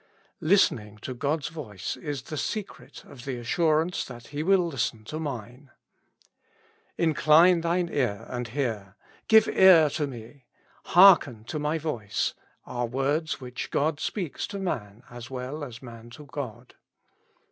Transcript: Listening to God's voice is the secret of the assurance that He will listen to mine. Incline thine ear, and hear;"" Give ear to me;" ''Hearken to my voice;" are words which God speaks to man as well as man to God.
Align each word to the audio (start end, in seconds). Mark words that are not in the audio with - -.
Listening 0.39 0.97
to 1.03 1.13
God's 1.13 1.49
voice 1.49 1.95
is 1.95 2.23
the 2.23 2.35
secret 2.37 3.03
of 3.05 3.23
the 3.23 3.37
assurance 3.37 4.03
that 4.03 4.29
He 4.29 4.41
will 4.41 4.65
listen 4.65 5.03
to 5.05 5.19
mine. 5.19 5.69
Incline 6.97 7.61
thine 7.61 7.87
ear, 7.87 8.25
and 8.27 8.47
hear;"" 8.47 8.95
Give 9.27 9.47
ear 9.47 9.91
to 9.91 10.07
me;" 10.07 10.45
''Hearken 10.85 11.45
to 11.45 11.59
my 11.59 11.77
voice;" 11.77 12.33
are 12.65 12.87
words 12.87 13.39
which 13.39 13.69
God 13.69 13.99
speaks 13.99 14.47
to 14.47 14.57
man 14.57 15.03
as 15.11 15.29
well 15.29 15.63
as 15.63 15.83
man 15.83 16.09
to 16.17 16.25
God. 16.25 16.73